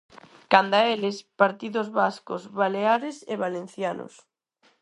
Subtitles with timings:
[0.51, 4.13] Canda eles, partidos vascos, baleares e valencianos.